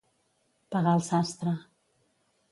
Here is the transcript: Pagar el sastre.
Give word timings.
Pagar 0.75 0.93
el 0.99 1.03
sastre. 1.07 1.53